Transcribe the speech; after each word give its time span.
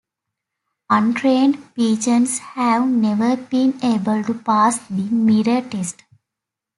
Untrained 0.89 1.75
pigeons 1.75 2.39
have 2.39 2.87
never 2.87 3.37
been 3.37 3.77
able 3.85 4.23
to 4.23 4.33
pass 4.33 4.79
the 4.87 4.93
mirror 5.11 5.61
test. 5.61 6.01